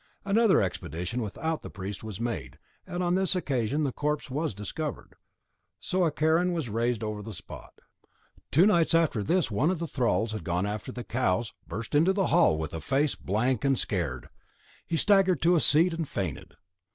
[0.25, 2.57] Another expedition without the priest was made,
[2.87, 5.13] and on this occasion the corpse was discovered;
[5.79, 7.75] so a cairn was raised over the spot.
[8.49, 11.93] Two nights after this one of the thralls who had gone after the cows burst
[11.93, 14.27] into the hall with a face blank and scared;
[14.87, 16.55] he staggered to a seat and fainted.